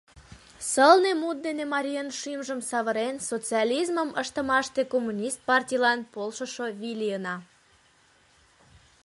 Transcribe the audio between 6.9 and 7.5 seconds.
лийына.